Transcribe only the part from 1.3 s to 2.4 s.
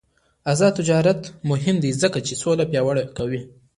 مهم دی ځکه چې